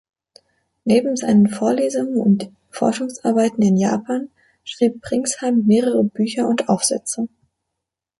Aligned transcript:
Neben 0.83 1.15
seinen 1.15 1.47
Vorlesungen 1.47 2.17
und 2.17 2.49
Forschungsarbeiten 2.71 3.61
in 3.61 3.77
Japan 3.77 4.31
schrieb 4.63 4.99
Pringsheim 5.03 5.65
mehrere 5.67 6.03
Bücher 6.03 6.47
und 6.47 6.69
Aufsätze. 6.69 7.27